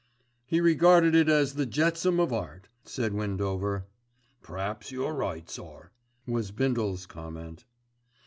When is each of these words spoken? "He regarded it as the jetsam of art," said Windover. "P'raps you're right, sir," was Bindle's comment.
"He 0.47 0.61
regarded 0.61 1.13
it 1.13 1.29
as 1.29 1.53
the 1.53 1.67
jetsam 1.67 2.19
of 2.19 2.33
art," 2.33 2.69
said 2.83 3.13
Windover. 3.13 3.85
"P'raps 4.41 4.91
you're 4.91 5.13
right, 5.13 5.47
sir," 5.47 5.91
was 6.25 6.49
Bindle's 6.49 7.05
comment. 7.05 7.65